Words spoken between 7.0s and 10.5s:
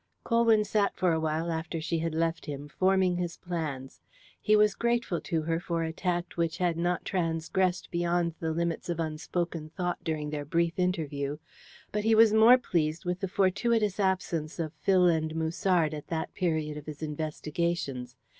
transgressed beyond the limits of unspoken thought during their